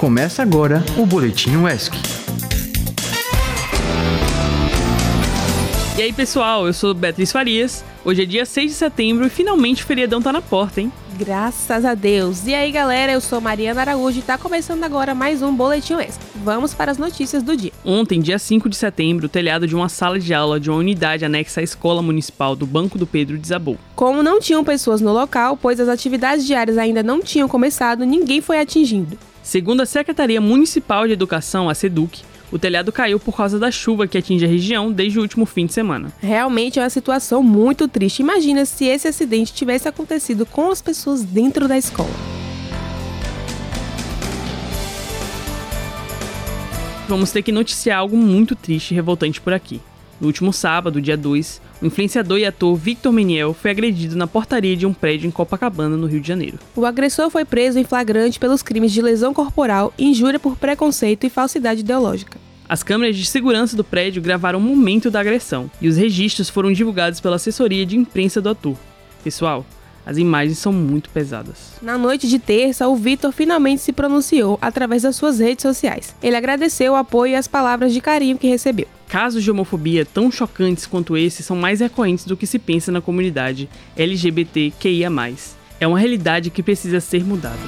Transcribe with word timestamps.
Começa 0.00 0.40
agora 0.40 0.82
o 0.96 1.04
Boletim 1.04 1.56
UESC. 1.56 1.92
E 5.98 6.00
aí, 6.00 6.10
pessoal, 6.10 6.66
eu 6.66 6.72
sou 6.72 6.94
Beatriz 6.94 7.30
Farias. 7.30 7.84
Hoje 8.02 8.22
é 8.22 8.24
dia 8.24 8.46
6 8.46 8.70
de 8.70 8.76
setembro 8.78 9.26
e 9.26 9.28
finalmente 9.28 9.82
o 9.82 9.86
feriadão 9.86 10.22
tá 10.22 10.32
na 10.32 10.40
porta, 10.40 10.80
hein? 10.80 10.90
Graças 11.18 11.84
a 11.84 11.94
Deus. 11.94 12.46
E 12.46 12.54
aí, 12.54 12.72
galera, 12.72 13.12
eu 13.12 13.20
sou 13.20 13.42
Mariana 13.42 13.82
Araújo 13.82 14.20
e 14.20 14.22
tá 14.22 14.38
começando 14.38 14.82
agora 14.84 15.14
mais 15.14 15.42
um 15.42 15.54
Boletim 15.54 15.96
UESC. 15.96 16.18
Vamos 16.36 16.72
para 16.72 16.90
as 16.90 16.96
notícias 16.96 17.42
do 17.42 17.54
dia. 17.54 17.72
Ontem, 17.84 18.22
dia 18.22 18.38
5 18.38 18.70
de 18.70 18.76
setembro, 18.76 19.26
o 19.26 19.28
telhado 19.28 19.66
de 19.66 19.76
uma 19.76 19.90
sala 19.90 20.18
de 20.18 20.32
aula 20.32 20.58
de 20.58 20.70
uma 20.70 20.78
unidade 20.78 21.26
anexa 21.26 21.60
à 21.60 21.62
Escola 21.62 22.00
Municipal 22.00 22.56
do 22.56 22.64
Banco 22.64 22.96
do 22.96 23.06
Pedro 23.06 23.36
desabou. 23.36 23.76
Como 23.94 24.22
não 24.22 24.40
tinham 24.40 24.64
pessoas 24.64 25.02
no 25.02 25.12
local, 25.12 25.58
pois 25.58 25.78
as 25.78 25.90
atividades 25.90 26.46
diárias 26.46 26.78
ainda 26.78 27.02
não 27.02 27.20
tinham 27.20 27.46
começado, 27.46 28.06
ninguém 28.06 28.40
foi 28.40 28.58
atingido. 28.58 29.18
Segundo 29.42 29.80
a 29.80 29.86
Secretaria 29.86 30.40
Municipal 30.40 31.06
de 31.06 31.14
Educação, 31.14 31.68
a 31.68 31.74
SEDUC, 31.74 32.22
o 32.52 32.58
telhado 32.58 32.92
caiu 32.92 33.18
por 33.18 33.36
causa 33.36 33.58
da 33.58 33.70
chuva 33.70 34.06
que 34.06 34.18
atinge 34.18 34.44
a 34.44 34.48
região 34.48 34.92
desde 34.92 35.18
o 35.18 35.22
último 35.22 35.46
fim 35.46 35.66
de 35.66 35.72
semana. 35.72 36.12
Realmente 36.20 36.78
é 36.78 36.82
uma 36.82 36.90
situação 36.90 37.42
muito 37.42 37.88
triste. 37.88 38.20
Imagina 38.20 38.64
se 38.64 38.84
esse 38.84 39.08
acidente 39.08 39.54
tivesse 39.54 39.88
acontecido 39.88 40.44
com 40.44 40.70
as 40.70 40.82
pessoas 40.82 41.22
dentro 41.22 41.66
da 41.66 41.78
escola. 41.78 42.10
Vamos 47.08 47.32
ter 47.32 47.42
que 47.42 47.50
noticiar 47.50 47.98
algo 47.98 48.16
muito 48.16 48.54
triste 48.54 48.92
e 48.92 48.94
revoltante 48.94 49.40
por 49.40 49.52
aqui. 49.52 49.80
No 50.20 50.26
último 50.26 50.52
sábado, 50.52 51.00
dia 51.00 51.16
2, 51.16 51.62
o 51.80 51.86
influenciador 51.86 52.38
e 52.38 52.44
ator 52.44 52.76
Victor 52.76 53.10
Meniel 53.10 53.54
foi 53.54 53.70
agredido 53.70 54.14
na 54.16 54.26
portaria 54.26 54.76
de 54.76 54.84
um 54.84 54.92
prédio 54.92 55.26
em 55.26 55.30
Copacabana, 55.30 55.96
no 55.96 56.06
Rio 56.06 56.20
de 56.20 56.28
Janeiro. 56.28 56.58
O 56.76 56.84
agressor 56.84 57.30
foi 57.30 57.46
preso 57.46 57.78
em 57.78 57.84
flagrante 57.84 58.38
pelos 58.38 58.62
crimes 58.62 58.92
de 58.92 59.00
lesão 59.00 59.32
corporal, 59.32 59.94
injúria 59.98 60.38
por 60.38 60.56
preconceito 60.56 61.24
e 61.24 61.30
falsidade 61.30 61.80
ideológica. 61.80 62.38
As 62.68 62.82
câmeras 62.82 63.16
de 63.16 63.24
segurança 63.24 63.74
do 63.74 63.82
prédio 63.82 64.20
gravaram 64.20 64.58
o 64.58 64.62
momento 64.62 65.10
da 65.10 65.20
agressão 65.20 65.70
e 65.80 65.88
os 65.88 65.96
registros 65.96 66.50
foram 66.50 66.70
divulgados 66.70 67.18
pela 67.18 67.36
assessoria 67.36 67.86
de 67.86 67.96
imprensa 67.96 68.42
do 68.42 68.50
ator. 68.50 68.76
Pessoal, 69.24 69.64
as 70.04 70.18
imagens 70.18 70.58
são 70.58 70.72
muito 70.72 71.10
pesadas. 71.10 71.72
Na 71.82 71.96
noite 71.96 72.28
de 72.28 72.38
terça, 72.38 72.86
o 72.86 72.94
Vitor 72.94 73.32
finalmente 73.32 73.82
se 73.82 73.92
pronunciou 73.92 74.58
através 74.60 75.02
das 75.02 75.16
suas 75.16 75.40
redes 75.40 75.62
sociais. 75.62 76.14
Ele 76.22 76.36
agradeceu 76.36 76.92
o 76.92 76.96
apoio 76.96 77.32
e 77.32 77.36
as 77.36 77.48
palavras 77.48 77.92
de 77.92 78.00
carinho 78.00 78.38
que 78.38 78.48
recebeu. 78.48 78.86
Casos 79.10 79.42
de 79.42 79.50
homofobia 79.50 80.06
tão 80.06 80.30
chocantes 80.30 80.86
quanto 80.86 81.16
esse 81.16 81.42
são 81.42 81.56
mais 81.56 81.80
recorrentes 81.80 82.24
do 82.24 82.36
que 82.36 82.46
se 82.46 82.60
pensa 82.60 82.92
na 82.92 83.00
comunidade 83.00 83.68
LGBTQIA. 83.96 85.10
É 85.80 85.86
uma 85.88 85.98
realidade 85.98 86.48
que 86.48 86.62
precisa 86.62 87.00
ser 87.00 87.24
mudada. 87.24 87.58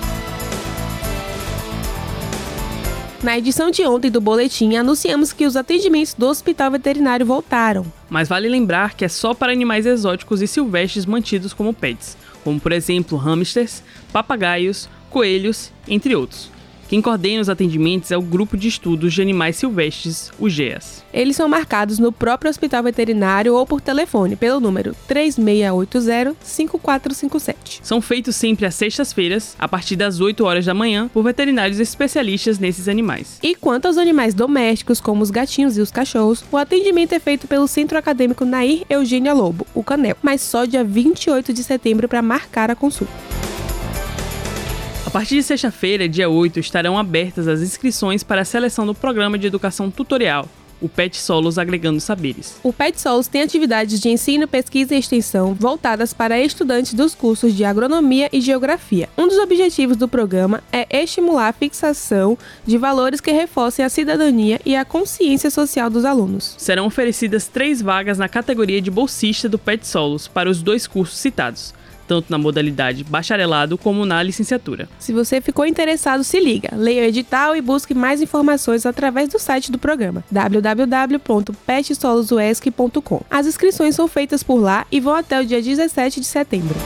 Na 3.25 3.37
edição 3.37 3.73
de 3.73 3.85
ontem 3.85 4.09
do 4.09 4.21
boletim, 4.21 4.77
anunciamos 4.77 5.33
que 5.33 5.45
os 5.45 5.57
atendimentos 5.57 6.15
do 6.15 6.29
hospital 6.29 6.71
veterinário 6.71 7.27
voltaram. 7.27 7.85
Mas 8.09 8.29
vale 8.29 8.49
lembrar 8.49 8.95
que 8.95 9.05
é 9.05 9.09
só 9.09 9.35
para 9.35 9.51
animais 9.51 9.85
exóticos 9.85 10.43
e 10.43 10.47
silvestres 10.47 11.07
mantidos 11.07 11.53
como 11.53 11.75
pets, 11.75 12.17
como 12.45 12.61
por 12.61 12.71
exemplo 12.71 13.19
hamsters, 13.19 13.83
papagaios, 14.13 14.89
coelhos, 15.11 15.73
entre 15.89 16.15
outros. 16.15 16.53
Quem 16.93 17.01
coordena 17.01 17.41
os 17.41 17.49
atendimentos 17.49 18.11
é 18.11 18.19
o 18.19 18.21
Grupo 18.21 18.55
de 18.55 18.69
Estudos 18.69 19.15
de 19.15 19.23
Animais 19.23 19.57
Silvestres, 19.57 20.31
o 20.39 20.47
GEAS. 20.47 21.03
Eles 21.11 21.37
são 21.37 21.49
marcados 21.49 21.99
no 21.99 22.13
próprio 22.13 22.51
hospital 22.51 22.83
veterinário 22.83 23.55
ou 23.55 23.67
por 23.67 23.81
telefone 23.81 24.37
pelo 24.37 24.61
número 24.61 24.95
3680-5457. 25.09 27.81
São 27.83 28.03
feitos 28.03 28.37
sempre 28.37 28.67
às 28.67 28.75
sextas-feiras, 28.75 29.57
a 29.59 29.67
partir 29.67 29.97
das 29.97 30.21
8 30.21 30.45
horas 30.45 30.67
da 30.67 30.75
manhã, 30.75 31.09
por 31.09 31.25
veterinários 31.25 31.81
especialistas 31.81 32.59
nesses 32.59 32.89
animais. 32.89 33.39
E 33.43 33.55
quanto 33.55 33.87
aos 33.87 33.97
animais 33.97 34.35
domésticos, 34.35 35.01
como 35.01 35.23
os 35.23 35.31
gatinhos 35.31 35.79
e 35.79 35.81
os 35.81 35.91
cachorros, 35.91 36.45
o 36.53 36.59
atendimento 36.59 37.15
é 37.15 37.19
feito 37.19 37.49
pelo 37.49 37.67
Centro 37.67 37.97
Acadêmico 37.97 38.45
Nair 38.45 38.85
Eugênia 38.91 39.33
Lobo, 39.33 39.67
o 39.75 39.83
CANEL, 39.83 40.19
mas 40.21 40.43
só 40.43 40.67
dia 40.67 40.85
28 40.85 41.55
de 41.55 41.65
setembro 41.65 42.07
para 42.07 42.21
marcar 42.21 42.71
a 42.71 42.75
consulta. 42.75 43.32
A 45.13 45.21
partir 45.21 45.35
de 45.35 45.43
sexta-feira, 45.43 46.09
dia 46.09 46.31
8, 46.31 46.59
estarão 46.59 46.97
abertas 46.97 47.47
as 47.47 47.61
inscrições 47.61 48.23
para 48.23 48.41
a 48.41 48.45
seleção 48.47 48.87
do 48.87 48.95
programa 48.95 49.37
de 49.37 49.47
educação 49.47 49.91
tutorial, 49.91 50.49
o 50.81 50.89
PET 50.89 51.19
Solos 51.19 51.59
Agregando 51.59 52.01
Saberes. 52.01 52.57
O 52.63 52.73
PET 52.73 52.99
Solos 52.99 53.29
tem 53.29 53.43
atividades 53.43 54.01
de 54.01 54.09
ensino, 54.09 54.49
pesquisa 54.49 54.95
e 54.95 54.99
extensão 54.99 55.53
voltadas 55.53 56.15
para 56.15 56.41
estudantes 56.41 56.95
dos 56.95 57.15
cursos 57.15 57.55
de 57.55 57.63
agronomia 57.63 58.31
e 58.33 58.41
geografia. 58.41 59.07
Um 59.19 59.29
dos 59.29 59.37
objetivos 59.37 59.99
do 59.99 60.09
programa 60.09 60.63
é 60.73 60.87
estimular 61.03 61.49
a 61.49 61.53
fixação 61.53 62.39
de 62.67 62.79
valores 62.79 63.21
que 63.21 63.33
reforcem 63.33 63.85
a 63.85 63.91
cidadania 63.91 64.63
e 64.65 64.75
a 64.75 64.83
consciência 64.83 65.51
social 65.51 65.91
dos 65.91 66.07
alunos. 66.07 66.55
Serão 66.57 66.87
oferecidas 66.87 67.47
três 67.49 67.83
vagas 67.83 68.17
na 68.17 68.31
categoria 68.31 68.81
de 68.81 68.91
bolsista 68.91 69.47
do 69.47 69.59
PET 69.59 69.87
Solos 69.87 70.27
para 70.27 70.49
os 70.49 70.63
dois 70.63 70.87
cursos 70.87 71.19
citados 71.19 71.75
tanto 72.13 72.31
na 72.31 72.37
modalidade 72.37 73.03
bacharelado 73.05 73.79
como 73.79 74.05
na 74.05 74.23
licenciatura. 74.23 74.87
Se 74.99 75.15
você 75.15 75.41
ficou 75.41 75.65
interessado, 75.65 76.23
se 76.23 76.39
liga, 76.39 76.69
leia 76.77 77.05
o 77.05 77.07
edital 77.07 77.57
e 77.57 77.63
busque 77.63 77.95
mais 77.95 78.21
informações 78.21 78.85
através 78.85 79.31
do 79.31 79.39
site 79.39 79.73
do 79.73 79.79
programa 79.79 80.23
www.petsolosUESC.com. 80.31 83.23
As 83.31 83.47
inscrições 83.47 83.95
são 83.95 84.07
feitas 84.07 84.43
por 84.43 84.57
lá 84.57 84.87
e 84.93 85.01
vão 85.01 85.15
até 85.15 85.41
o 85.41 85.47
dia 85.47 85.63
17 85.63 86.21
de 86.21 86.27
setembro. 86.27 86.77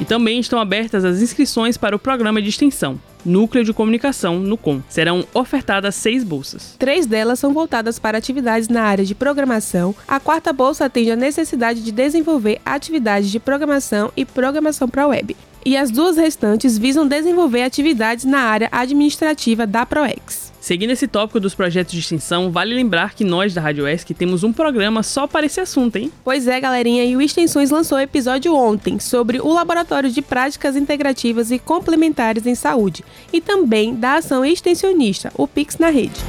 E 0.00 0.04
também 0.04 0.38
estão 0.38 0.60
abertas 0.60 1.04
as 1.04 1.20
inscrições 1.20 1.76
para 1.76 1.96
o 1.96 1.98
programa 1.98 2.40
de 2.40 2.48
extensão. 2.48 3.00
Núcleo 3.24 3.64
de 3.64 3.72
Comunicação, 3.72 4.38
no 4.38 4.56
COM. 4.56 4.80
Serão 4.88 5.24
ofertadas 5.34 5.94
seis 5.94 6.24
bolsas. 6.24 6.74
Três 6.78 7.06
delas 7.06 7.38
são 7.38 7.52
voltadas 7.52 7.98
para 7.98 8.18
atividades 8.18 8.68
na 8.68 8.82
área 8.82 9.04
de 9.04 9.14
programação. 9.14 9.94
A 10.06 10.20
quarta 10.20 10.52
bolsa 10.52 10.84
atende 10.84 11.10
à 11.10 11.16
necessidade 11.16 11.82
de 11.82 11.92
desenvolver 11.92 12.60
atividades 12.64 13.30
de 13.30 13.40
programação 13.40 14.12
e 14.16 14.24
programação 14.24 14.88
para 14.88 15.06
web. 15.06 15.36
E 15.64 15.76
as 15.76 15.90
duas 15.90 16.16
restantes 16.16 16.78
visam 16.78 17.06
desenvolver 17.06 17.62
atividades 17.62 18.24
na 18.24 18.40
área 18.40 18.68
administrativa 18.72 19.66
da 19.66 19.84
ProEx. 19.84 20.52
Seguindo 20.68 20.90
esse 20.90 21.08
tópico 21.08 21.40
dos 21.40 21.54
projetos 21.54 21.94
de 21.94 22.00
extensão, 22.00 22.50
vale 22.50 22.74
lembrar 22.74 23.14
que 23.14 23.24
nós 23.24 23.54
da 23.54 23.60
Rádio 23.62 23.88
ESC 23.88 24.12
temos 24.12 24.44
um 24.44 24.52
programa 24.52 25.02
só 25.02 25.26
para 25.26 25.46
esse 25.46 25.58
assunto, 25.58 25.96
hein? 25.96 26.12
Pois 26.22 26.46
é, 26.46 26.60
galerinha, 26.60 27.06
e 27.06 27.16
o 27.16 27.22
Extensões 27.22 27.70
lançou 27.70 27.98
episódio 27.98 28.54
ontem 28.54 29.00
sobre 29.00 29.40
o 29.40 29.50
Laboratório 29.50 30.10
de 30.10 30.20
Práticas 30.20 30.76
Integrativas 30.76 31.50
e 31.50 31.58
Complementares 31.58 32.46
em 32.46 32.54
Saúde 32.54 33.02
e 33.32 33.40
também 33.40 33.94
da 33.94 34.16
ação 34.16 34.44
extensionista, 34.44 35.32
o 35.36 35.48
Pix 35.48 35.78
na 35.78 35.88
Rede 35.88 36.20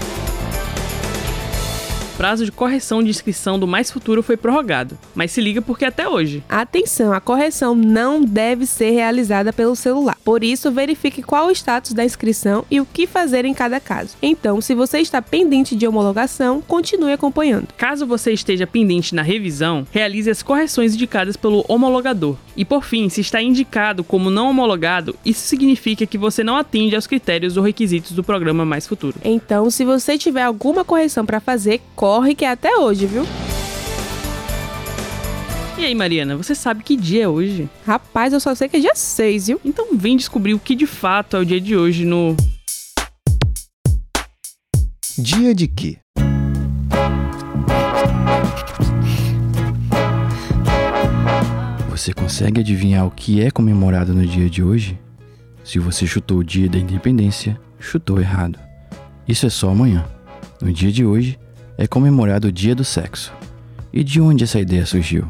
prazo 2.19 2.43
de 2.43 2.51
correção 2.51 3.01
de 3.01 3.09
inscrição 3.09 3.57
do 3.57 3.65
Mais 3.65 3.89
Futuro 3.89 4.21
foi 4.21 4.35
prorrogado, 4.35 4.97
mas 5.15 5.31
se 5.31 5.39
liga 5.39 5.61
porque 5.61 5.85
até 5.85 6.05
hoje. 6.05 6.43
Atenção, 6.49 7.13
a 7.13 7.21
correção 7.21 7.73
não 7.73 8.21
deve 8.21 8.65
ser 8.65 8.89
realizada 8.89 9.53
pelo 9.53 9.73
celular. 9.73 10.17
Por 10.21 10.43
isso, 10.43 10.69
verifique 10.69 11.23
qual 11.23 11.47
o 11.47 11.51
status 11.51 11.93
da 11.93 12.03
inscrição 12.03 12.65
e 12.69 12.81
o 12.81 12.85
que 12.85 13.07
fazer 13.07 13.45
em 13.45 13.53
cada 13.53 13.79
caso. 13.79 14.17
Então, 14.21 14.59
se 14.59 14.75
você 14.75 14.99
está 14.99 15.21
pendente 15.21 15.77
de 15.77 15.87
homologação, 15.87 16.59
continue 16.59 17.13
acompanhando. 17.13 17.69
Caso 17.77 18.05
você 18.05 18.33
esteja 18.33 18.67
pendente 18.67 19.15
na 19.15 19.21
revisão, 19.21 19.87
realize 19.89 20.29
as 20.29 20.43
correções 20.43 20.95
indicadas 20.95 21.37
pelo 21.37 21.63
homologador. 21.69 22.35
E 22.59 22.65
por 22.65 22.83
fim, 22.83 23.09
se 23.09 23.21
está 23.21 23.41
indicado 23.41 24.03
como 24.03 24.29
não 24.29 24.49
homologado, 24.49 25.15
isso 25.25 25.47
significa 25.47 26.05
que 26.05 26.17
você 26.17 26.43
não 26.43 26.57
atende 26.57 26.95
aos 26.95 27.07
critérios 27.07 27.57
ou 27.57 27.63
requisitos 27.63 28.11
do 28.11 28.23
programa 28.23 28.65
Mais 28.65 28.85
Futuro. 28.85 29.15
Então, 29.23 29.71
se 29.71 29.83
você 29.83 30.17
tiver 30.17 30.43
alguma 30.43 30.85
correção 30.85 31.25
para 31.25 31.39
fazer, 31.39 31.81
corre 31.95 32.19
corre 32.19 32.35
que 32.35 32.45
é 32.45 32.49
até 32.49 32.75
hoje, 32.77 33.05
viu? 33.05 33.23
E 35.77 35.85
aí, 35.85 35.95
Mariana, 35.95 36.35
você 36.35 36.53
sabe 36.53 36.83
que 36.83 36.97
dia 36.97 37.23
é 37.23 37.27
hoje? 37.27 37.69
Rapaz, 37.85 38.33
eu 38.33 38.39
só 38.39 38.53
sei 38.53 38.67
que 38.67 38.77
é 38.77 38.79
dia 38.79 38.95
6, 38.95 39.47
viu? 39.47 39.61
Então 39.63 39.87
vem 39.93 40.17
descobrir 40.17 40.53
o 40.53 40.59
que 40.59 40.75
de 40.75 40.85
fato 40.85 41.37
é 41.37 41.39
o 41.39 41.45
dia 41.45 41.61
de 41.61 41.77
hoje 41.77 42.03
no. 42.03 42.35
Dia 45.17 45.55
de 45.55 45.67
quê? 45.67 45.97
Você 51.99 52.13
consegue 52.13 52.61
adivinhar 52.61 53.05
o 53.05 53.11
que 53.11 53.41
é 53.41 53.51
comemorado 53.51 54.13
no 54.13 54.25
dia 54.25 54.49
de 54.49 54.63
hoje? 54.63 54.97
Se 55.65 55.79
você 55.79 56.07
chutou 56.07 56.37
o 56.37 56.43
dia 56.45 56.69
da 56.69 56.77
independência, 56.77 57.59
chutou 57.77 58.21
errado. 58.21 58.57
Isso 59.27 59.45
é 59.45 59.49
só 59.49 59.69
amanhã. 59.69 60.05
No 60.61 60.71
dia 60.71 60.93
de 60.93 61.03
hoje, 61.03 61.37
é 61.77 61.85
comemorado 61.87 62.47
o 62.47 62.51
Dia 62.53 62.73
do 62.73 62.85
Sexo. 62.85 63.33
E 63.91 64.01
de 64.01 64.21
onde 64.21 64.45
essa 64.45 64.61
ideia 64.61 64.85
surgiu? 64.85 65.27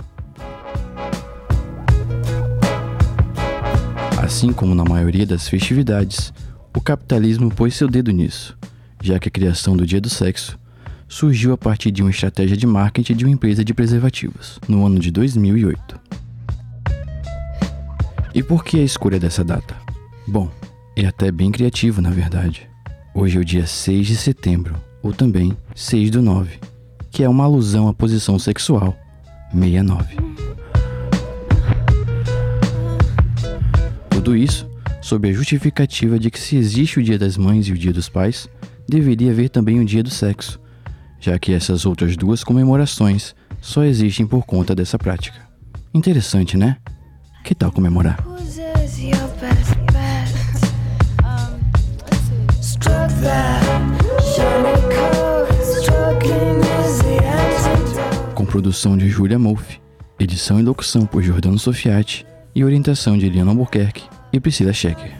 Assim 4.21 4.53
como 4.53 4.75
na 4.75 4.83
maioria 4.83 5.25
das 5.25 5.49
festividades, 5.49 6.31
o 6.77 6.79
capitalismo 6.79 7.49
pôs 7.49 7.75
seu 7.75 7.87
dedo 7.87 8.11
nisso, 8.11 8.55
já 9.01 9.17
que 9.17 9.27
a 9.27 9.31
criação 9.31 9.75
do 9.75 9.87
Dia 9.87 9.99
do 9.99 10.07
Sexo 10.07 10.55
surgiu 11.07 11.51
a 11.51 11.57
partir 11.57 11.89
de 11.89 12.03
uma 12.03 12.11
estratégia 12.11 12.55
de 12.55 12.67
marketing 12.67 13.15
de 13.15 13.25
uma 13.25 13.33
empresa 13.33 13.65
de 13.65 13.73
preservativos, 13.73 14.59
no 14.67 14.85
ano 14.85 14.99
de 14.99 15.09
2008. 15.09 16.18
E 18.39 18.43
por 18.43 18.63
que 18.63 18.79
a 18.79 18.83
escolha 18.83 19.19
dessa 19.19 19.43
data? 19.43 19.75
Bom, 20.25 20.49
é 20.95 21.05
até 21.05 21.29
bem 21.29 21.51
criativo, 21.51 22.01
na 22.01 22.09
verdade. 22.09 22.69
Hoje 23.13 23.37
é 23.37 23.41
o 23.41 23.43
dia 23.43 23.67
6 23.67 24.07
de 24.07 24.15
setembro, 24.15 24.75
ou 25.03 25.11
também 25.11 25.57
6 25.75 26.09
do 26.09 26.21
9, 26.21 26.57
que 27.11 27.21
é 27.21 27.27
uma 27.27 27.43
alusão 27.43 27.89
à 27.89 27.93
posição 27.93 28.39
sexual 28.39 28.97
69. 29.51 30.15
Tudo 34.09 34.37
isso 34.37 34.69
sob 35.01 35.27
a 35.27 35.33
justificativa 35.33 36.17
de 36.17 36.31
que 36.31 36.39
se 36.39 36.55
existe 36.55 36.97
o 36.97 37.03
Dia 37.03 37.19
das 37.19 37.35
Mães 37.35 37.67
e 37.67 37.73
o 37.73 37.77
Dia 37.77 37.91
dos 37.91 38.07
Pais, 38.07 38.47
deveria 38.87 39.31
haver 39.31 39.49
também 39.49 39.81
o 39.81 39.85
Dia 39.85 40.01
do 40.01 40.09
Sexo, 40.09 40.61
já 41.19 41.37
que 41.37 41.51
essas 41.51 41.85
outras 41.85 42.15
duas 42.15 42.41
comemorações 42.41 43.35
só 43.59 43.83
existem 43.83 44.25
por 44.25 44.45
conta 44.45 44.73
dessa 44.73 44.97
prática. 44.97 45.41
Interessante, 45.93 46.55
né? 46.55 46.77
Que 47.43 47.55
tal 47.55 47.71
comemorar? 47.71 48.28
Com 58.33 58.45
produção 58.45 58.97
de 58.97 59.09
Julia 59.09 59.37
Molf, 59.37 59.77
edição 60.17 60.59
e 60.59 60.63
locução 60.63 61.05
por 61.05 61.21
Jordano 61.21 61.59
Sofiati 61.59 62.25
e 62.55 62.63
orientação 62.63 63.17
de 63.17 63.25
Eliana 63.25 63.51
Albuquerque 63.51 64.03
e 64.31 64.39
Priscila 64.39 64.71
Schecker. 64.71 65.11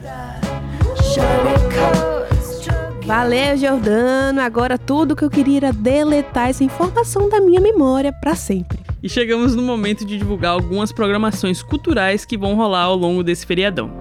Valeu, 3.04 3.56
Jordano. 3.56 4.40
Agora 4.40 4.78
tudo 4.78 5.16
que 5.16 5.24
eu 5.24 5.30
queria 5.30 5.58
era 5.58 5.72
deletar 5.72 6.48
essa 6.48 6.62
informação 6.62 7.28
da 7.28 7.40
minha 7.40 7.60
memória 7.60 8.12
para 8.12 8.34
sempre. 8.34 8.78
E 9.02 9.08
chegamos 9.08 9.54
no 9.54 9.62
momento 9.62 10.04
de 10.04 10.16
divulgar 10.16 10.52
algumas 10.52 10.92
programações 10.92 11.62
culturais 11.62 12.24
que 12.24 12.38
vão 12.38 12.54
rolar 12.54 12.82
ao 12.82 12.96
longo 12.96 13.22
desse 13.22 13.44
feriadão. 13.44 13.99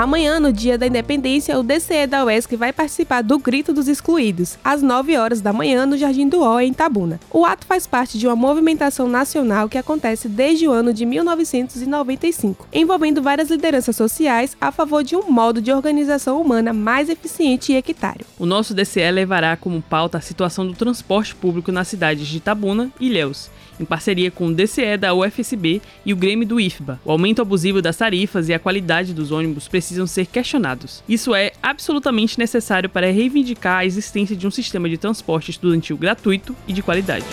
Amanhã, 0.00 0.40
no 0.40 0.50
dia 0.50 0.78
da 0.78 0.86
independência, 0.86 1.58
o 1.58 1.62
DCE 1.62 2.06
da 2.06 2.24
UESC 2.24 2.56
vai 2.56 2.72
participar 2.72 3.20
do 3.20 3.38
Grito 3.38 3.70
dos 3.70 3.86
Excluídos, 3.86 4.56
às 4.64 4.80
9 4.80 5.14
horas 5.18 5.42
da 5.42 5.52
manhã, 5.52 5.84
no 5.84 5.98
Jardim 5.98 6.26
do 6.26 6.40
O, 6.40 6.58
em 6.58 6.72
Tabuna. 6.72 7.20
O 7.30 7.44
ato 7.44 7.66
faz 7.66 7.86
parte 7.86 8.18
de 8.18 8.26
uma 8.26 8.34
movimentação 8.34 9.06
nacional 9.06 9.68
que 9.68 9.76
acontece 9.76 10.26
desde 10.26 10.66
o 10.66 10.72
ano 10.72 10.94
de 10.94 11.04
1995, 11.04 12.66
envolvendo 12.72 13.20
várias 13.20 13.50
lideranças 13.50 13.94
sociais 13.94 14.56
a 14.58 14.72
favor 14.72 15.04
de 15.04 15.16
um 15.16 15.30
modo 15.30 15.60
de 15.60 15.70
organização 15.70 16.40
humana 16.40 16.72
mais 16.72 17.10
eficiente 17.10 17.74
e 17.74 17.76
equitário. 17.76 18.24
O 18.38 18.46
nosso 18.46 18.72
DCE 18.72 19.10
levará 19.10 19.54
como 19.54 19.82
pauta 19.82 20.16
a 20.16 20.22
situação 20.22 20.66
do 20.66 20.72
transporte 20.72 21.34
público 21.34 21.70
nas 21.70 21.88
cidades 21.88 22.26
de 22.26 22.40
Tabuna 22.40 22.90
e 22.98 23.08
Ilhéus 23.08 23.50
em 23.80 23.84
parceria 23.84 24.30
com 24.30 24.46
o 24.46 24.54
DCE 24.54 24.96
da 24.98 25.14
UFSB 25.14 25.80
e 26.04 26.12
o 26.12 26.16
Grêmio 26.16 26.46
do 26.46 26.60
IFBA. 26.60 27.00
O 27.04 27.10
aumento 27.10 27.42
abusivo 27.42 27.80
das 27.80 27.96
tarifas 27.96 28.48
e 28.48 28.54
a 28.54 28.58
qualidade 28.58 29.14
dos 29.14 29.32
ônibus 29.32 29.66
precisam 29.66 30.06
ser 30.06 30.26
questionados. 30.26 31.02
Isso 31.08 31.34
é 31.34 31.52
absolutamente 31.62 32.38
necessário 32.38 32.88
para 32.88 33.10
reivindicar 33.10 33.78
a 33.78 33.86
existência 33.86 34.36
de 34.36 34.46
um 34.46 34.50
sistema 34.50 34.88
de 34.88 34.98
transporte 34.98 35.50
estudantil 35.50 35.96
gratuito 35.96 36.54
e 36.68 36.72
de 36.72 36.82
qualidade. 36.82 37.24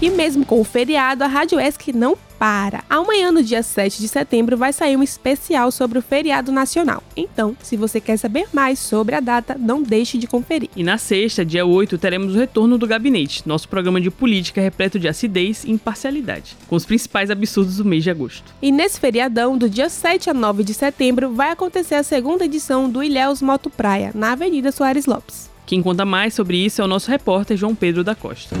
E 0.00 0.10
mesmo 0.10 0.44
com 0.44 0.60
o 0.60 0.64
feriado, 0.64 1.24
a 1.24 1.26
Rádio 1.26 1.58
ESC 1.58 1.90
não 1.90 2.18
para. 2.38 2.84
Amanhã, 2.90 3.32
no 3.32 3.42
dia 3.42 3.62
7 3.62 3.98
de 3.98 4.08
setembro, 4.08 4.54
vai 4.54 4.70
sair 4.70 4.94
um 4.94 5.02
especial 5.02 5.72
sobre 5.72 5.98
o 5.98 6.02
feriado 6.02 6.52
nacional. 6.52 7.02
Então, 7.16 7.56
se 7.62 7.78
você 7.78 7.98
quer 7.98 8.18
saber 8.18 8.46
mais 8.52 8.78
sobre 8.78 9.14
a 9.14 9.20
data, 9.20 9.56
não 9.58 9.82
deixe 9.82 10.18
de 10.18 10.26
conferir. 10.26 10.68
E 10.76 10.82
na 10.82 10.98
sexta, 10.98 11.46
dia 11.46 11.64
8, 11.64 11.96
teremos 11.96 12.34
o 12.34 12.38
retorno 12.38 12.76
do 12.76 12.86
Gabinete, 12.86 13.42
nosso 13.46 13.70
programa 13.70 13.98
de 13.98 14.10
política 14.10 14.60
repleto 14.60 14.98
de 14.98 15.08
acidez 15.08 15.64
e 15.64 15.70
imparcialidade, 15.70 16.58
com 16.68 16.76
os 16.76 16.84
principais 16.84 17.30
absurdos 17.30 17.78
do 17.78 17.84
mês 17.86 18.04
de 18.04 18.10
agosto. 18.10 18.54
E 18.60 18.70
nesse 18.70 19.00
feriadão, 19.00 19.56
do 19.56 19.68
dia 19.70 19.88
7 19.88 20.28
a 20.28 20.34
9 20.34 20.62
de 20.62 20.74
setembro, 20.74 21.32
vai 21.32 21.50
acontecer 21.52 21.94
a 21.94 22.02
segunda 22.02 22.44
edição 22.44 22.90
do 22.90 23.02
Ilhéus 23.02 23.40
Moto 23.40 23.70
Praia, 23.70 24.10
na 24.14 24.32
Avenida 24.32 24.70
Soares 24.70 25.06
Lopes. 25.06 25.50
Quem 25.64 25.82
conta 25.82 26.04
mais 26.04 26.34
sobre 26.34 26.58
isso 26.58 26.82
é 26.82 26.84
o 26.84 26.88
nosso 26.88 27.10
repórter 27.10 27.56
João 27.56 27.74
Pedro 27.74 28.04
da 28.04 28.14
Costa. 28.14 28.54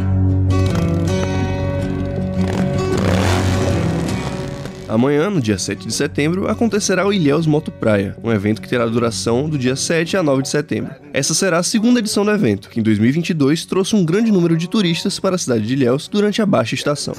Amanhã, 4.88 5.28
no 5.28 5.40
dia 5.40 5.58
7 5.58 5.86
de 5.86 5.92
setembro, 5.92 6.48
acontecerá 6.48 7.04
o 7.06 7.12
Ilhéus 7.12 7.46
Moto 7.46 7.72
Praia, 7.72 8.16
um 8.22 8.30
evento 8.30 8.62
que 8.62 8.68
terá 8.68 8.86
duração 8.86 9.48
do 9.48 9.58
dia 9.58 9.74
7 9.74 10.16
a 10.16 10.22
9 10.22 10.42
de 10.42 10.48
setembro. 10.48 10.94
Essa 11.12 11.34
será 11.34 11.58
a 11.58 11.62
segunda 11.62 11.98
edição 11.98 12.24
do 12.24 12.30
evento, 12.30 12.68
que 12.68 12.78
em 12.78 12.82
2022 12.82 13.64
trouxe 13.66 13.96
um 13.96 14.04
grande 14.04 14.30
número 14.30 14.56
de 14.56 14.68
turistas 14.68 15.18
para 15.18 15.34
a 15.34 15.38
cidade 15.38 15.66
de 15.66 15.72
Ilhéus 15.72 16.06
durante 16.06 16.40
a 16.40 16.46
baixa 16.46 16.76
estação. 16.76 17.14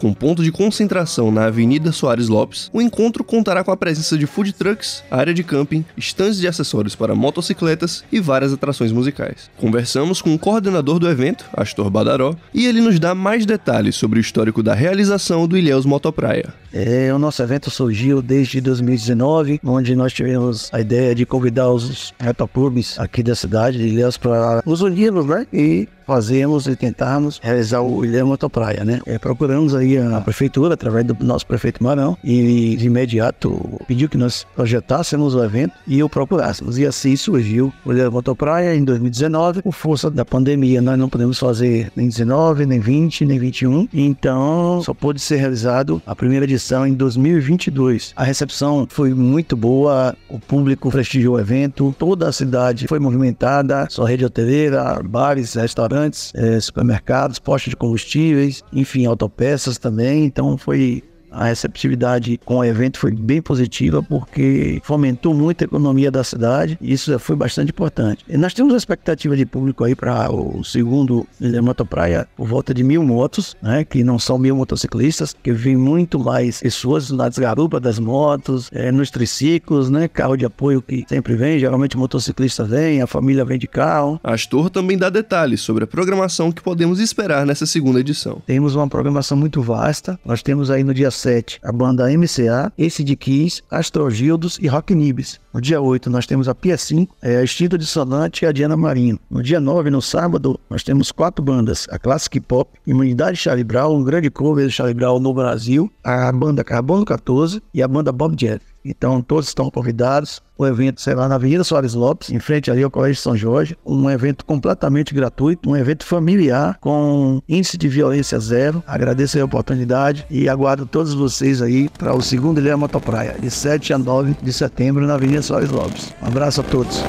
Com 0.00 0.14
ponto 0.14 0.42
de 0.42 0.50
concentração 0.50 1.30
na 1.30 1.44
Avenida 1.44 1.92
Soares 1.92 2.28
Lopes, 2.28 2.70
o 2.72 2.80
encontro 2.80 3.22
contará 3.22 3.62
com 3.62 3.70
a 3.70 3.76
presença 3.76 4.16
de 4.16 4.26
food 4.26 4.54
trucks, 4.54 5.04
área 5.10 5.34
de 5.34 5.44
camping, 5.44 5.84
estandes 5.94 6.38
de 6.38 6.48
acessórios 6.48 6.96
para 6.96 7.14
motocicletas 7.14 8.02
e 8.10 8.18
várias 8.18 8.50
atrações 8.50 8.92
musicais. 8.92 9.50
Conversamos 9.58 10.22
com 10.22 10.34
o 10.34 10.38
coordenador 10.38 10.98
do 10.98 11.06
evento, 11.06 11.44
Astor 11.52 11.90
Badaró, 11.90 12.34
e 12.54 12.64
ele 12.64 12.80
nos 12.80 12.98
dá 12.98 13.14
mais 13.14 13.44
detalhes 13.44 13.94
sobre 13.94 14.18
o 14.18 14.22
histórico 14.22 14.62
da 14.62 14.72
realização 14.72 15.46
do 15.46 15.58
Ilhéus 15.58 15.84
Motopraia. 15.84 16.48
É, 16.72 17.12
o 17.12 17.18
nosso 17.18 17.42
evento 17.42 17.68
surgiu 17.68 18.22
desde 18.22 18.58
2019, 18.58 19.60
onde 19.62 19.94
nós 19.94 20.14
tivemos 20.14 20.70
a 20.72 20.80
ideia 20.80 21.14
de 21.14 21.26
convidar 21.26 21.70
os 21.70 22.14
retoclubes 22.18 22.98
aqui 22.98 23.22
da 23.22 23.34
cidade 23.34 23.76
de 23.76 23.88
Ilhéus 23.88 24.16
para 24.16 24.62
os 24.64 24.80
unirmos, 24.80 25.26
né? 25.26 25.46
E 25.52 25.88
fazemos 26.10 26.66
e 26.66 26.74
tentarmos 26.74 27.38
realizar 27.40 27.82
o 27.82 28.04
Ilha 28.04 28.26
Motopraia, 28.26 28.84
né? 28.84 29.00
É, 29.06 29.16
procuramos 29.16 29.76
aí 29.76 29.96
a 29.96 30.20
prefeitura, 30.20 30.74
através 30.74 31.06
do 31.06 31.16
nosso 31.24 31.46
prefeito 31.46 31.84
Marão, 31.84 32.18
e 32.24 32.74
de 32.76 32.86
imediato 32.86 33.80
pediu 33.86 34.08
que 34.08 34.16
nós 34.16 34.44
projetássemos 34.56 35.36
o 35.36 35.44
evento 35.44 35.72
e 35.86 36.02
o 36.02 36.08
procurássemos. 36.08 36.78
E 36.78 36.84
assim 36.84 37.14
surgiu 37.14 37.72
o 37.84 37.92
Ilha 37.92 38.10
Motopraia 38.10 38.74
em 38.74 38.82
2019, 38.82 39.62
por 39.62 39.72
força 39.72 40.10
da 40.10 40.24
pandemia. 40.24 40.82
Nós 40.82 40.98
não 40.98 41.08
podemos 41.08 41.38
fazer 41.38 41.92
nem 41.94 42.08
19, 42.08 42.66
nem 42.66 42.80
20, 42.80 43.24
nem 43.24 43.38
21, 43.38 43.86
então 43.94 44.82
só 44.82 44.92
pôde 44.92 45.20
ser 45.20 45.36
realizado 45.36 46.02
a 46.04 46.16
primeira 46.16 46.44
edição 46.44 46.84
em 46.84 46.94
2022. 46.94 48.14
A 48.16 48.24
recepção 48.24 48.84
foi 48.90 49.14
muito 49.14 49.56
boa, 49.56 50.16
o 50.28 50.40
público 50.40 50.90
prestigiou 50.90 51.36
o 51.36 51.40
evento, 51.40 51.94
toda 51.96 52.28
a 52.28 52.32
cidade 52.32 52.88
foi 52.88 52.98
movimentada, 52.98 53.86
sua 53.88 54.08
rede 54.08 54.24
hoteleira, 54.24 55.00
bares, 55.04 55.54
restaurantes 55.54 55.99
restaurantes, 56.00 56.32
é, 56.34 56.60
supermercados, 56.60 57.38
postos 57.38 57.70
de 57.70 57.76
combustíveis, 57.76 58.62
enfim, 58.72 59.04
autopeças 59.06 59.78
também. 59.78 60.24
Então 60.24 60.56
foi 60.56 61.02
a 61.30 61.46
receptividade 61.46 62.38
com 62.44 62.58
o 62.58 62.64
evento 62.64 62.98
foi 62.98 63.12
bem 63.12 63.40
positiva 63.40 64.02
porque 64.02 64.80
fomentou 64.84 65.34
muito 65.34 65.62
a 65.62 65.66
economia 65.66 66.10
da 66.10 66.24
cidade 66.24 66.78
e 66.80 66.92
isso 66.92 67.16
foi 67.18 67.36
bastante 67.36 67.70
importante. 67.70 68.24
E 68.28 68.36
nós 68.36 68.54
temos 68.54 68.72
uma 68.72 68.78
expectativa 68.78 69.36
de 69.36 69.46
público 69.46 69.84
aí 69.84 69.94
para 69.94 70.30
o 70.30 70.62
segundo 70.64 71.26
Moto 71.62 71.86
Praia 71.86 72.26
por 72.36 72.46
volta 72.46 72.72
de 72.74 72.82
mil 72.82 73.02
motos, 73.02 73.56
né, 73.62 73.84
que 73.84 74.02
não 74.02 74.18
são 74.18 74.38
mil 74.38 74.56
motociclistas, 74.56 75.34
que 75.42 75.52
vem 75.52 75.76
muito 75.76 76.18
mais 76.18 76.60
pessoas 76.60 77.10
nas 77.10 77.38
garupas 77.38 77.80
das 77.80 77.98
motos, 77.98 78.68
é, 78.72 78.90
nos 78.90 79.10
triciclos, 79.10 79.90
né, 79.90 80.08
carro 80.08 80.36
de 80.36 80.44
apoio 80.44 80.82
que 80.82 81.04
sempre 81.08 81.34
vem, 81.34 81.58
geralmente 81.58 81.96
motociclista 81.96 82.64
vem, 82.64 83.02
a 83.02 83.06
família 83.06 83.44
vem 83.44 83.58
de 83.58 83.66
carro. 83.66 84.20
Astor 84.22 84.70
também 84.70 84.96
dá 84.96 85.08
detalhes 85.10 85.60
sobre 85.60 85.84
a 85.84 85.86
programação 85.86 86.52
que 86.52 86.62
podemos 86.62 87.00
esperar 87.00 87.46
nessa 87.46 87.66
segunda 87.66 88.00
edição. 88.00 88.42
Temos 88.46 88.74
uma 88.74 88.88
programação 88.88 89.36
muito 89.36 89.62
vasta, 89.62 90.18
nós 90.24 90.42
temos 90.42 90.70
aí 90.70 90.82
no 90.82 90.94
dia 90.94 91.10
7, 91.20 91.60
a 91.62 91.70
banda 91.70 92.08
MCA, 92.10 92.72
Esse 92.76 93.04
de 93.04 93.14
Kiss, 93.14 93.62
Astrogildos 93.70 94.58
e 94.60 94.66
Rock 94.66 94.94
Nibs. 94.94 95.38
No 95.52 95.60
dia 95.60 95.80
8, 95.80 96.08
nós 96.08 96.26
temos 96.26 96.48
a 96.48 96.54
Pia 96.54 96.78
5, 96.78 97.14
é, 97.20 97.36
a 97.36 97.42
Extinto 97.44 97.76
Dissonante 97.76 98.44
e 98.44 98.48
a 98.48 98.52
Diana 98.52 98.76
Marino. 98.76 99.18
No 99.30 99.42
dia 99.42 99.60
9, 99.60 99.90
no 99.90 100.00
sábado, 100.00 100.58
nós 100.70 100.82
temos 100.82 101.12
quatro 101.12 101.44
bandas: 101.44 101.86
a 101.90 101.98
Classic 101.98 102.40
Pop, 102.40 102.70
Imunidade 102.86 103.36
Charlie 103.36 103.64
Brown, 103.64 103.96
um 103.96 104.04
grande 104.04 104.30
cover 104.30 104.66
de 104.66 104.72
Charlie 104.72 104.94
Brown 104.94 105.18
no 105.18 105.34
Brasil, 105.34 105.90
a 106.02 106.32
banda 106.32 106.64
Carbono 106.64 107.04
14 107.04 107.62
e 107.74 107.82
a 107.82 107.88
banda 107.88 108.12
Bob 108.12 108.34
Jeff. 108.36 108.69
Então, 108.84 109.20
todos 109.20 109.48
estão 109.48 109.70
convidados. 109.70 110.42
O 110.56 110.66
evento 110.66 111.00
será 111.00 111.28
na 111.28 111.36
Avenida 111.36 111.64
Soares 111.64 111.94
Lopes, 111.94 112.30
em 112.30 112.38
frente 112.38 112.70
ali 112.70 112.82
ao 112.82 112.90
Colégio 112.90 113.20
São 113.20 113.36
Jorge. 113.36 113.76
Um 113.84 114.10
evento 114.10 114.44
completamente 114.44 115.14
gratuito, 115.14 115.70
um 115.70 115.76
evento 115.76 116.04
familiar, 116.04 116.78
com 116.80 117.40
índice 117.48 117.76
de 117.78 117.88
violência 117.88 118.38
zero. 118.38 118.82
Agradeço 118.86 119.40
a 119.40 119.44
oportunidade 119.44 120.26
e 120.30 120.48
aguardo 120.48 120.86
todos 120.86 121.14
vocês 121.14 121.62
aí 121.62 121.88
para 121.88 122.14
o 122.14 122.22
segundo 122.22 122.60
Ilha 122.60 122.76
Motopraia, 122.76 123.36
de 123.40 123.50
7 123.50 123.92
a 123.92 123.98
9 123.98 124.36
de 124.42 124.52
setembro, 124.52 125.06
na 125.06 125.14
Avenida 125.14 125.42
Soares 125.42 125.70
Lopes. 125.70 126.12
Um 126.22 126.26
abraço 126.26 126.60
a 126.60 126.64
todos. 126.64 127.02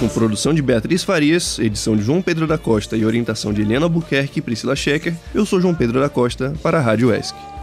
Com 0.00 0.08
produção 0.08 0.54
de 0.54 0.62
Beatriz 0.62 1.04
Farias, 1.04 1.58
edição 1.58 1.94
de 1.94 2.02
João 2.02 2.22
Pedro 2.22 2.46
da 2.46 2.56
Costa 2.56 2.96
e 2.96 3.04
orientação 3.04 3.52
de 3.52 3.60
Helena 3.60 3.86
Buquerque 3.86 4.38
e 4.38 4.42
Priscila 4.42 4.74
Schecker, 4.74 5.14
eu 5.34 5.44
sou 5.44 5.60
João 5.60 5.74
Pedro 5.74 6.00
da 6.00 6.08
Costa 6.08 6.54
para 6.62 6.78
a 6.78 6.80
Rádio 6.80 7.14
ESC. 7.14 7.59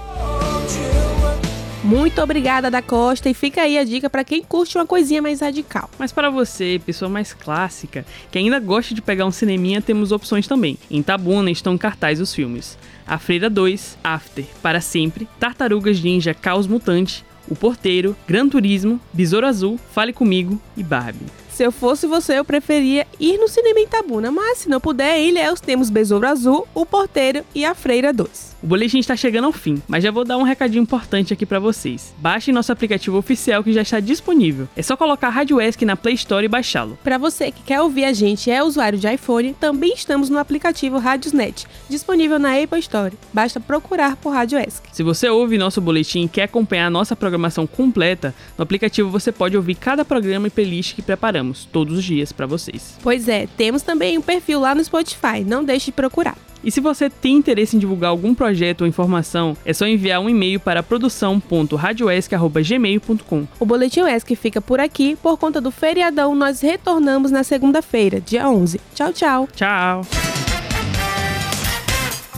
Muito 1.88 2.22
obrigada 2.22 2.70
da 2.70 2.82
Costa 2.82 3.29
e 3.29 3.34
fica 3.34 3.62
aí 3.62 3.77
a 3.77 3.84
dica 3.86 4.10
para 4.10 4.25
quem 4.25 4.44
curte 4.44 4.77
uma 4.77 4.86
coisinha 4.86 5.22
mais 5.22 5.39
radical. 5.39 5.89
Mas 5.98 6.12
para 6.12 6.29
você, 6.29 6.82
pessoa 6.86 7.08
mais 7.08 7.34
clássica, 7.34 8.06
que 8.29 8.38
ainda 8.38 8.60
gosta 8.60 8.94
de 8.94 9.01
pegar 9.01 9.25
um 9.25 9.32
cineminha, 9.32 9.82
temos 9.82 10.12
opções 10.12 10.46
também. 10.46 10.77
Em 10.91 11.01
Tabuna 11.01 11.50
estão 11.50 11.75
em 11.75 11.77
cartaz 11.77 12.20
os 12.20 12.36
filmes. 12.36 12.77
A 13.08 13.17
Freira 13.17 13.50
2, 13.50 14.00
After, 14.03 14.44
Para 14.62 14.82
Sempre, 14.82 15.29
Tartarugas 15.39 16.01
Ninja 16.01 16.34
Caos 16.34 16.67
Mutante, 16.67 17.24
O 17.50 17.56
Porteiro, 17.56 18.17
Gran 18.27 18.50
Turismo, 18.50 19.00
Besouro 19.13 19.48
Azul, 19.48 19.79
Fale 19.94 20.12
Comigo 20.12 20.62
e 20.75 20.84
Barbie. 20.84 21.47
Se 21.57 21.63
eu 21.63 21.71
fosse 21.71 22.05
você, 22.05 22.37
eu 22.37 22.45
preferia 22.45 23.07
ir 23.19 23.39
no 23.39 23.47
cinema 23.47 23.79
em 23.79 23.87
Tabuna, 23.87 24.29
mas 24.29 24.59
se 24.59 24.69
não 24.69 24.79
puder, 24.79 25.17
em 25.17 25.29
Ilhéus 25.29 25.59
temos 25.59 25.89
Besouro 25.89 26.27
Azul, 26.27 26.67
O 26.71 26.85
Porteiro 26.85 27.43
e 27.55 27.65
A 27.65 27.73
Freira 27.73 28.13
2. 28.13 28.57
O 28.61 28.67
boletim 28.67 28.99
está 28.99 29.15
chegando 29.15 29.45
ao 29.45 29.51
fim, 29.51 29.81
mas 29.87 30.03
já 30.03 30.11
vou 30.11 30.23
dar 30.23 30.37
um 30.37 30.43
recadinho 30.43 30.83
importante 30.83 31.33
aqui 31.33 31.47
para 31.47 31.59
vocês. 31.59 32.13
Baixem 32.19 32.53
nosso 32.53 32.71
aplicativo 32.71 33.17
oficial 33.17 33.63
que 33.63 33.73
já 33.73 33.81
está 33.81 33.99
disponível. 33.99 34.67
É 34.75 34.83
só 34.83 34.95
colocar 34.95 35.29
Rádio 35.29 35.59
ESC 35.59 35.83
na 35.83 35.95
Play 35.95 36.13
Store 36.13 36.45
e 36.45 36.47
baixá-lo. 36.47 36.97
Para 37.03 37.17
você 37.17 37.51
que 37.51 37.63
quer 37.63 37.81
ouvir 37.81 38.05
a 38.05 38.13
gente 38.13 38.47
e 38.47 38.51
é 38.51 38.61
usuário 38.63 38.99
de 38.99 39.11
iPhone, 39.11 39.55
também 39.59 39.93
estamos 39.95 40.29
no 40.29 40.37
aplicativo 40.37 40.99
Radiosnet, 40.99 41.65
disponível 41.89 42.37
na 42.37 42.55
Apple 42.61 42.79
Store. 42.79 43.15
Basta 43.33 43.59
procurar 43.59 44.15
por 44.15 44.31
Rádio 44.31 44.59
ESC. 44.59 44.83
Se 44.91 45.01
você 45.01 45.27
ouve 45.27 45.57
nosso 45.57 45.81
boletim 45.81 46.25
e 46.25 46.27
quer 46.27 46.43
acompanhar 46.43 46.87
a 46.87 46.91
nossa 46.91 47.15
programação 47.15 47.65
completa, 47.65 48.33
no 48.57 48.63
aplicativo 48.63 49.09
você 49.09 49.31
pode 49.31 49.55
ouvir 49.55 49.75
cada 49.75 50.05
programa 50.05 50.47
e 50.47 50.51
playlist 50.51 50.93
que 50.93 51.01
preparamos 51.01 51.47
todos 51.54 51.98
os 51.98 52.04
dias 52.04 52.32
para 52.32 52.46
vocês. 52.46 52.98
Pois 53.01 53.27
é, 53.27 53.48
temos 53.58 53.82
também 53.82 54.18
um 54.18 54.22
perfil 54.22 54.60
lá 54.60 54.74
no 54.74 54.84
Spotify, 54.84 55.44
não 55.46 55.63
deixe 55.63 55.88
de 55.88 55.92
procurar. 55.92 56.38
E 56.63 56.72
se 56.72 56.80
você 56.82 57.08
tem 57.10 57.38
interesse 57.38 57.75
em 57.75 57.80
divulgar 57.80 58.10
algum 58.10 58.34
projeto 58.34 58.82
ou 58.82 58.88
informação, 58.88 59.56
é 59.63 59.72
só 59.74 59.86
enviar 59.88 60.20
um 60.20 60.27
e-mail 60.30 60.60
para 60.60 60.84
produção.radioesc.gmail.com. 60.84 63.48
O 63.60 63.66
Boletim 63.66 64.01
ESC 64.01 64.36
fica 64.36 64.60
por 64.60 64.80
aqui. 64.80 65.16
Por 65.22 65.38
conta 65.38 65.62
do 65.62 65.70
feriadão, 65.72 66.34
nós 66.36 66.62
retornamos 66.62 67.30
na 67.32 67.44
segunda-feira, 67.44 68.20
dia 68.20 68.50
11. 68.50 68.82
Tchau, 68.94 69.13
tchau. 69.13 69.48
Tchau! 69.56 70.01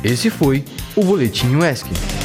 Esse 0.03 0.29
foi 0.29 0.63
o 0.95 1.03
Boletim 1.03 1.55
UESC. 1.55 2.18